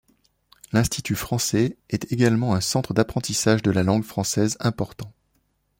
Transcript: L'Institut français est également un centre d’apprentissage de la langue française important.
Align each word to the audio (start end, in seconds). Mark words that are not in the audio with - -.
L'Institut 0.73 1.13
français 1.13 1.77
est 1.89 2.11
également 2.11 2.55
un 2.55 2.59
centre 2.59 2.95
d’apprentissage 2.95 3.61
de 3.61 3.69
la 3.69 3.83
langue 3.83 4.01
française 4.03 4.57
important. 4.59 5.13